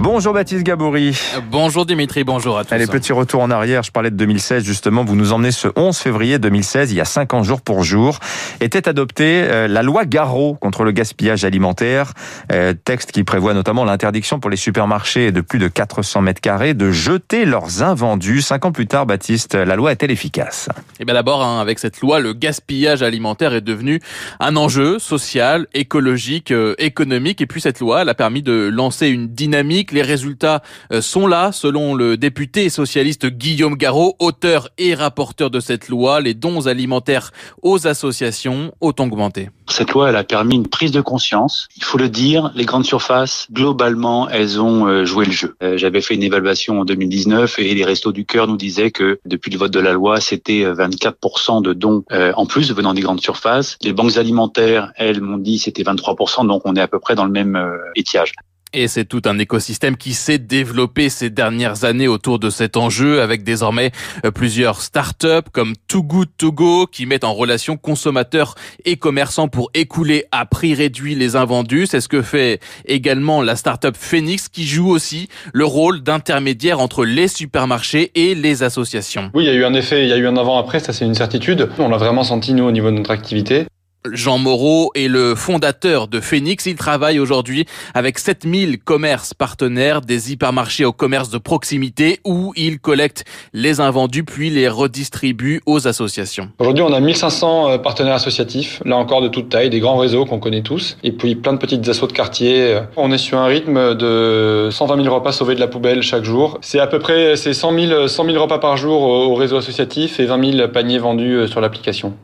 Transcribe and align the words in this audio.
Bonjour 0.00 0.32
Baptiste 0.32 0.62
Gabory. 0.62 1.18
Bonjour 1.50 1.84
Dimitri, 1.84 2.22
bonjour 2.22 2.56
à 2.56 2.64
tous. 2.64 2.72
Allez, 2.72 2.86
petit 2.86 3.12
retour 3.12 3.42
en 3.42 3.50
arrière. 3.50 3.82
Je 3.82 3.90
parlais 3.90 4.12
de 4.12 4.16
2016 4.16 4.62
justement. 4.62 5.04
Vous 5.04 5.16
nous 5.16 5.32
emmenez 5.32 5.50
ce 5.50 5.66
11 5.74 5.96
février 5.98 6.38
2016, 6.38 6.92
il 6.92 6.98
y 6.98 7.00
a 7.00 7.04
5 7.04 7.34
ans 7.34 7.42
jour 7.42 7.60
pour 7.60 7.82
jour, 7.82 8.20
était 8.60 8.88
adoptée 8.88 9.42
euh, 9.42 9.66
la 9.66 9.82
loi 9.82 10.04
Garot 10.04 10.54
contre 10.54 10.84
le 10.84 10.92
gaspillage 10.92 11.44
alimentaire. 11.44 12.12
Euh, 12.52 12.74
texte 12.74 13.10
qui 13.10 13.24
prévoit 13.24 13.54
notamment 13.54 13.84
l'interdiction 13.84 14.38
pour 14.38 14.50
les 14.50 14.56
supermarchés 14.56 15.32
de 15.32 15.40
plus 15.40 15.58
de 15.58 15.66
400 15.66 16.22
mètres 16.22 16.40
carrés 16.40 16.74
de 16.74 16.92
jeter 16.92 17.44
leurs 17.44 17.82
invendus. 17.82 18.40
5 18.40 18.66
ans 18.66 18.72
plus 18.72 18.86
tard, 18.86 19.04
Baptiste, 19.04 19.56
la 19.56 19.74
loi 19.74 19.90
est-elle 19.90 20.12
efficace? 20.12 20.68
Eh 21.00 21.04
bien 21.06 21.14
d'abord, 21.14 21.42
hein, 21.42 21.60
avec 21.60 21.80
cette 21.80 22.00
loi, 22.00 22.20
le 22.20 22.34
gaspillage 22.34 23.02
alimentaire 23.02 23.52
est 23.52 23.62
devenu 23.62 24.00
un 24.38 24.54
enjeu 24.54 25.00
social, 25.00 25.66
écologique, 25.74 26.52
euh, 26.52 26.76
économique. 26.78 27.40
Et 27.40 27.46
puis 27.46 27.60
cette 27.60 27.80
loi, 27.80 28.02
elle 28.02 28.08
a 28.08 28.14
permis 28.14 28.42
de 28.42 28.70
lancer 28.72 29.08
une 29.08 29.26
dynamique 29.26 29.87
les 29.92 30.02
résultats 30.02 30.62
euh, 30.92 31.00
sont 31.00 31.26
là, 31.26 31.52
selon 31.52 31.94
le 31.94 32.16
député 32.16 32.68
socialiste 32.68 33.26
Guillaume 33.26 33.76
Garot, 33.76 34.16
auteur 34.18 34.68
et 34.78 34.94
rapporteur 34.94 35.50
de 35.50 35.60
cette 35.60 35.88
loi. 35.88 36.20
Les 36.20 36.34
dons 36.34 36.66
alimentaires 36.66 37.30
aux 37.62 37.86
associations 37.86 38.72
ont 38.80 38.94
augmenté. 38.98 39.50
Cette 39.68 39.92
loi, 39.92 40.08
elle 40.08 40.16
a 40.16 40.24
permis 40.24 40.56
une 40.56 40.66
prise 40.66 40.92
de 40.92 41.00
conscience. 41.00 41.68
Il 41.76 41.84
faut 41.84 41.98
le 41.98 42.08
dire, 42.08 42.50
les 42.54 42.64
grandes 42.64 42.86
surfaces, 42.86 43.46
globalement, 43.52 44.28
elles 44.28 44.60
ont 44.60 44.86
euh, 44.86 45.04
joué 45.04 45.26
le 45.26 45.32
jeu. 45.32 45.56
Euh, 45.62 45.76
j'avais 45.76 46.00
fait 46.00 46.14
une 46.14 46.22
évaluation 46.22 46.80
en 46.80 46.84
2019 46.84 47.58
et 47.58 47.74
les 47.74 47.84
Restos 47.84 48.12
du 48.12 48.24
Cœur 48.24 48.48
nous 48.48 48.56
disaient 48.56 48.90
que 48.90 49.20
depuis 49.26 49.50
le 49.50 49.58
vote 49.58 49.72
de 49.72 49.80
la 49.80 49.92
loi, 49.92 50.20
c'était 50.20 50.64
24% 50.64 51.62
de 51.62 51.72
dons 51.72 52.04
en 52.10 52.46
plus 52.46 52.72
venant 52.72 52.94
des 52.94 53.02
grandes 53.02 53.20
surfaces. 53.20 53.76
Les 53.82 53.92
banques 53.92 54.16
alimentaires, 54.16 54.92
elles 54.96 55.20
m'ont 55.20 55.38
dit 55.38 55.58
c'était 55.58 55.82
23%, 55.82 56.46
donc 56.46 56.62
on 56.64 56.74
est 56.76 56.80
à 56.80 56.88
peu 56.88 56.98
près 56.98 57.14
dans 57.14 57.24
le 57.24 57.30
même 57.30 57.58
étiage. 57.94 58.32
Et 58.74 58.86
c'est 58.86 59.06
tout 59.06 59.22
un 59.24 59.38
écosystème 59.38 59.96
qui 59.96 60.12
s'est 60.12 60.38
développé 60.38 61.08
ces 61.08 61.30
dernières 61.30 61.84
années 61.84 62.08
autour 62.08 62.38
de 62.38 62.50
cet 62.50 62.76
enjeu 62.76 63.22
avec 63.22 63.42
désormais 63.42 63.92
euh, 64.26 64.30
plusieurs 64.30 64.82
startups 64.82 65.48
comme 65.52 65.72
Too 65.88 66.02
Good 66.02 66.28
To 66.36 66.52
Go 66.52 66.86
qui 66.86 67.06
mettent 67.06 67.24
en 67.24 67.32
relation 67.32 67.78
consommateurs 67.78 68.54
et 68.84 68.96
commerçants 68.96 69.48
pour 69.48 69.70
écouler 69.72 70.26
à 70.32 70.44
prix 70.44 70.74
réduit 70.74 71.14
les 71.14 71.34
invendus. 71.34 71.86
C'est 71.86 72.02
ce 72.02 72.08
que 72.08 72.20
fait 72.20 72.60
également 72.84 73.40
la 73.40 73.56
startup 73.56 73.96
Phoenix 73.96 74.48
qui 74.48 74.66
joue 74.66 74.90
aussi 74.90 75.28
le 75.54 75.64
rôle 75.64 76.02
d'intermédiaire 76.02 76.80
entre 76.80 77.06
les 77.06 77.28
supermarchés 77.28 78.12
et 78.14 78.34
les 78.34 78.62
associations. 78.62 79.30
Oui, 79.32 79.44
il 79.44 79.46
y 79.46 79.50
a 79.50 79.54
eu 79.54 79.64
un 79.64 79.74
effet, 79.74 80.02
il 80.02 80.08
y 80.08 80.12
a 80.12 80.18
eu 80.18 80.26
un 80.26 80.36
avant-après, 80.36 80.80
ça 80.80 80.92
c'est 80.92 81.06
une 81.06 81.14
certitude. 81.14 81.70
On 81.78 81.88
l'a 81.88 81.96
vraiment 81.96 82.22
senti 82.22 82.52
nous 82.52 82.64
au 82.64 82.72
niveau 82.72 82.90
de 82.90 82.96
notre 82.96 83.12
activité. 83.12 83.66
Jean 84.12 84.38
Moreau 84.38 84.90
est 84.94 85.08
le 85.08 85.34
fondateur 85.34 86.08
de 86.08 86.20
Phoenix. 86.20 86.66
Il 86.66 86.76
travaille 86.76 87.18
aujourd'hui 87.18 87.66
avec 87.94 88.18
7000 88.18 88.78
commerces 88.78 89.34
partenaires 89.34 90.00
des 90.00 90.32
hypermarchés 90.32 90.84
au 90.84 90.92
commerce 90.92 91.30
de 91.30 91.38
proximité 91.38 92.20
où 92.24 92.52
il 92.56 92.78
collecte 92.78 93.24
les 93.52 93.80
invendus 93.80 94.24
puis 94.24 94.50
les 94.50 94.68
redistribue 94.68 95.60
aux 95.66 95.88
associations. 95.88 96.50
Aujourd'hui, 96.58 96.84
on 96.84 96.92
a 96.92 97.00
1500 97.00 97.70
euh, 97.70 97.78
partenaires 97.78 98.14
associatifs, 98.14 98.80
là 98.84 98.96
encore 98.96 99.20
de 99.20 99.28
toute 99.28 99.48
taille, 99.48 99.70
des 99.70 99.80
grands 99.80 99.96
réseaux 99.96 100.24
qu'on 100.24 100.38
connaît 100.38 100.62
tous, 100.62 100.96
et 101.02 101.12
puis 101.12 101.34
plein 101.34 101.52
de 101.52 101.58
petites 101.58 101.86
assauts 101.88 102.06
de 102.06 102.12
quartier. 102.12 102.80
On 102.96 103.10
est 103.12 103.18
sur 103.18 103.38
un 103.38 103.46
rythme 103.46 103.94
de 103.94 104.68
120 104.70 105.02
000 105.02 105.14
repas 105.14 105.32
sauvés 105.32 105.54
de 105.54 105.60
la 105.60 105.68
poubelle 105.68 106.02
chaque 106.02 106.24
jour. 106.24 106.58
C'est 106.62 106.80
à 106.80 106.86
peu 106.86 106.98
près 106.98 107.36
100 107.36 107.78
000, 107.78 108.08
100 108.08 108.24
000 108.24 108.42
repas 108.42 108.58
par 108.58 108.76
jour 108.76 109.02
au 109.02 109.34
réseau 109.34 109.56
associatif 109.56 110.20
et 110.20 110.26
20 110.26 110.52
000 110.56 110.68
paniers 110.68 110.98
vendus 110.98 111.34
euh, 111.34 111.46
sur 111.46 111.60
l'application. 111.60 112.14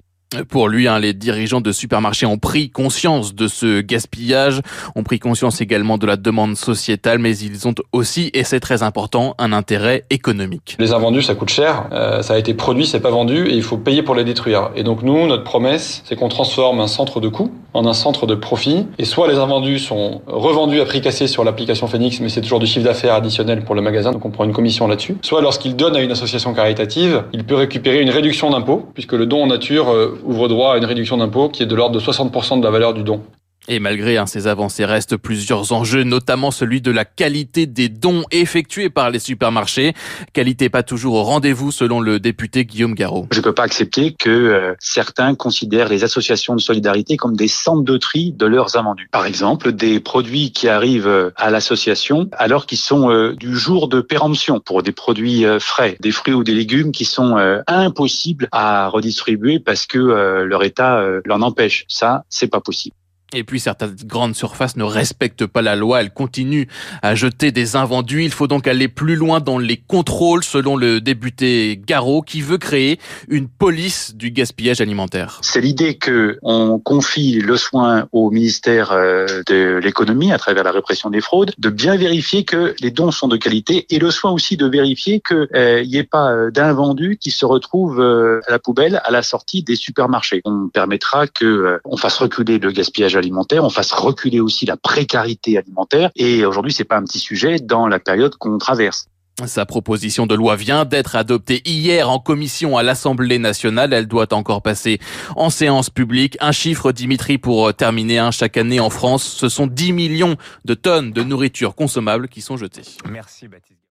Pour 0.49 0.69
lui, 0.69 0.89
hein, 0.89 0.99
les 0.99 1.13
dirigeants 1.13 1.61
de 1.61 1.73
supermarchés 1.73 2.27
ont 2.27 2.39
pris 2.39 2.71
conscience 2.71 3.35
de 3.35 3.49
ce 3.49 3.81
gaspillage, 3.81 4.61
ont 4.95 5.03
pris 5.03 5.19
conscience 5.19 5.61
également 5.61 5.99
de 5.99 6.07
la 6.07 6.17
demande 6.17 6.57
sociétale, 6.57 7.19
mais 7.19 7.37
ils 7.37 7.69
ont 7.69 7.75
aussi, 7.93 8.31
et 8.35 8.45
c'est 8.45 8.61
très 8.61 8.83
important, 8.83 9.35
un 9.39 9.53
intérêt 9.53 10.05
économique. 10.11 10.77
Les 10.79 10.93
invendus, 10.93 11.23
ça 11.23 11.35
coûte 11.35 11.51
cher, 11.51 11.87
euh, 11.93 12.23
ça 12.23 12.35
a 12.35 12.39
été 12.39 12.55
produit, 12.55 12.87
c'est 12.87 13.01
pas 13.01 13.11
vendu, 13.11 13.47
et 13.47 13.55
il 13.55 13.63
faut 13.63 13.77
payer 13.77 14.03
pour 14.03 14.15
les 14.15 14.25
détruire. 14.25 14.71
Et 14.77 14.83
donc 14.83 15.03
nous, 15.03 15.27
notre 15.27 15.45
promesse, 15.45 16.03
c'est 16.05 16.17
qu'on 16.17 16.29
transforme 16.29 16.81
un 16.81 16.87
centre 16.87 17.21
de 17.21 17.29
coût 17.29 17.51
en 17.73 17.87
un 17.87 17.93
centre 17.93 18.27
de 18.27 18.35
profit, 18.35 18.87
et 18.99 19.05
soit 19.05 19.29
les 19.29 19.39
invendus 19.39 19.81
sont 19.81 20.23
revendus 20.27 20.81
à 20.81 20.85
prix 20.85 21.01
cassé 21.01 21.27
sur 21.27 21.45
l'application 21.45 21.89
Phoenix, 21.89 22.21
mais 22.21 22.29
c'est 22.29 22.41
toujours 22.41 22.61
du 22.61 22.67
chiffre 22.67 22.85
d'affaires 22.85 23.15
additionnel 23.15 23.65
pour 23.65 23.75
le 23.75 23.83
magasin, 23.83 24.13
donc 24.13 24.25
on 24.25 24.31
prend 24.31 24.45
une 24.45 24.53
commission 24.53 24.87
là-dessus, 24.87 25.17
soit 25.23 25.43
lorsqu'il 25.43 25.75
donne 25.75 25.97
à 25.97 26.01
une 26.01 26.13
association 26.13 26.55
caritative, 26.55 27.25
il 27.33 27.45
peut 27.45 27.57
récupérer 27.57 28.01
une 28.01 28.11
réduction 28.11 28.51
d'impôt, 28.51 28.89
puisque 28.95 29.13
le 29.13 29.27
don 29.27 29.43
en 29.43 29.47
nature 29.47 29.91
euh, 29.91 30.21
ouvre 30.25 30.49
droit 30.49 30.75
à 30.75 30.79
une 30.79 30.85
réduction 30.85 31.17
d'impôt 31.17 31.49
qui 31.49 31.63
est 31.63 31.67
de 31.67 31.75
l'ordre 31.75 31.95
de 31.95 32.01
60% 32.01 32.59
de 32.59 32.65
la 32.65 32.71
valeur 32.71 32.95
du 32.95 33.03
don. 33.03 33.23
Et 33.67 33.79
malgré 33.79 34.19
ces 34.27 34.47
avancées, 34.47 34.85
restent 34.85 35.17
plusieurs 35.17 35.73
enjeux, 35.73 36.03
notamment 36.03 36.51
celui 36.51 36.81
de 36.81 36.91
la 36.91 37.05
qualité 37.05 37.67
des 37.67 37.89
dons 37.89 38.25
effectués 38.31 38.91
par 38.91 39.11
les 39.11 39.19
supermarchés. 39.19 39.95
Qualité 40.33 40.69
pas 40.69 40.83
toujours 40.83 41.15
au 41.15 41.23
rendez-vous, 41.23 41.73
selon 41.73 42.01
le 42.01 42.21
député 42.21 42.65
Guillaume 42.65 42.95
Garot. 42.95 43.27
Je 43.33 43.39
ne 43.39 43.43
peux 43.43 43.53
pas 43.53 43.63
accepter 43.63 44.13
que 44.13 44.31
euh, 44.31 44.75
certains 44.81 45.35
considèrent 45.35 45.89
les 45.89 46.05
associations 46.05 46.55
de 46.55 46.61
solidarité 46.61 47.17
comme 47.17 47.37
des 47.37 47.49
centres 47.49 47.85
de 47.85 47.97
tri 47.97 48.33
de 48.33 48.47
leurs 48.47 48.77
invendus. 48.77 49.09
Par 49.11 49.27
exemple, 49.27 49.73
des 49.73 49.99
produits 49.99 50.53
qui 50.53 50.69
arrivent 50.69 51.09
euh, 51.09 51.31
à 51.37 51.51
l'association 51.51 52.29
alors 52.33 52.67
qu'ils 52.67 52.79
sont 52.79 53.11
euh, 53.11 53.35
du 53.35 53.57
jour 53.57 53.89
de 53.89 54.01
péremption 54.01 54.61
pour 54.61 54.83
des 54.83 54.93
produits 54.93 55.45
frais, 55.59 55.97
des 56.01 56.11
fruits 56.11 56.35
ou 56.35 56.45
des 56.45 56.55
légumes 56.55 56.93
qui 56.93 57.05
sont 57.05 57.37
impossibles 57.67 58.49
à 58.53 58.89
redistribuer 58.89 59.59
parce 59.59 59.87
que 59.87 59.99
leur 59.99 60.63
état 60.65 61.03
l'en 61.25 61.43
empêche. 61.43 61.85
Ça, 61.89 62.25
c'est 62.29 62.49
pas 62.49 62.61
possible. 62.61 62.95
Et 63.35 63.43
puis 63.45 63.59
certaines 63.59 63.97
grandes 64.05 64.37
surfaces 64.37 64.77
ne 64.77 64.85
respectent 64.85 65.47
pas 65.47 65.61
la 65.61 65.75
loi, 65.75 66.01
elles 66.01 66.13
continuent 66.13 66.67
à 67.03 67.15
jeter 67.15 67.51
des 67.51 67.77
invendus. 67.77 68.25
Il 68.25 68.31
faut 68.31 68.47
donc 68.47 68.69
aller 68.69 68.89
plus 68.89 69.17
loin 69.17 69.41
dans 69.41 69.59
les 69.59 69.77
contrôles, 69.77 70.45
selon 70.45 70.77
le 70.77 71.01
député 71.01 71.81
Garot, 71.85 72.23
qui 72.23 72.41
veut 72.41 72.59
créer 72.59 72.99
une 73.29 73.49
police 73.49 74.15
du 74.15 74.31
gaspillage 74.31 74.81
alimentaire. 74.81 75.39
C'est 75.43 75.61
l'idée 75.61 75.97
que 75.97 76.39
on 76.43 76.79
confie 76.79 77.41
le 77.41 77.57
soin 77.57 78.09
au 78.13 78.31
ministère 78.31 78.93
euh, 78.93 79.27
de 79.47 79.81
l'économie, 79.83 80.33
à 80.33 80.39
travers 80.39 80.63
la 80.63 80.73
répression 80.73 81.11
des 81.11 81.21
fraudes, 81.21 81.53
de 81.59 81.69
bien 81.71 81.97
vérifier 81.97 82.45
que 82.45 82.75
les 82.81 82.91
dons 82.91 83.11
sont 83.11 83.29
de 83.29 83.37
qualité 83.37 83.87
et 83.91 83.99
le 83.99 84.11
soin 84.11 84.31
aussi 84.31 84.57
de 84.57 84.67
vérifier 84.67 85.21
qu'il 85.21 85.49
n'y 85.53 85.97
euh, 85.97 86.01
ait 86.01 86.05
pas 86.05 86.31
euh, 86.31 86.51
d'invendus 86.51 87.19
qui 87.21 87.31
se 87.31 87.45
retrouvent 87.45 88.01
à 88.01 88.51
la 88.51 88.59
poubelle 88.59 89.01
à 89.05 89.11
la 89.11 89.23
sortie 89.23 89.63
des 89.63 89.77
supermarchés. 89.77 90.41
On 90.45 90.69
permettra 90.69 91.27
que 91.27 91.81
on 91.85 91.97
fasse 91.97 92.19
reculer 92.19 92.59
le 92.59 92.71
gaspillage 92.71 93.17
alimentaire 93.17 93.24
alimentaire, 93.25 93.65
on 93.65 93.71
fasse 93.71 93.93
reculer 93.93 94.41
aussi 94.41 94.67
la 94.67 94.77
précarité 94.77 95.59
alimentaire. 95.59 96.11
Et 96.17 96.45
aujourd'hui, 96.45 96.73
c'est 96.73 96.85
pas 96.85 96.97
un 96.97 97.05
petit 97.05 97.19
sujet 97.19 97.59
dans 97.59 97.89
la 97.89 97.99
période 97.99 98.37
qu'on 98.37 98.59
traverse. 98.59 99.07
Sa 99.47 99.67
proposition 99.67 100.29
de 100.29 100.35
loi 100.37 100.55
vient 100.55 100.85
d'être 100.85 101.17
adoptée 101.17 101.61
hier 101.65 102.09
en 102.09 102.21
commission 102.21 102.79
à 102.79 102.85
l'Assemblée 102.85 103.41
nationale. 103.41 103.93
Elle 103.93 104.07
doit 104.07 104.33
encore 104.33 104.63
passer 104.63 105.01
en 105.35 105.51
séance 105.51 105.91
publique. 105.91 106.37
Un 106.41 106.53
chiffre, 106.53 106.93
Dimitri, 106.93 107.37
pour 107.37 107.75
terminer. 107.75 108.19
un 108.19 108.31
chaque 108.31 108.57
année 108.57 108.79
en 108.79 108.91
France, 108.91 109.25
ce 109.25 109.49
sont 109.49 109.67
10 109.67 109.93
millions 109.93 110.37
de 110.65 110.75
tonnes 110.75 111.11
de 111.11 111.23
nourriture 111.25 111.75
consommable 111.75 112.29
qui 112.29 112.43
sont 112.43 112.57
jetées. 112.57 112.83
Merci 113.11 113.49
Baptiste. 113.49 113.81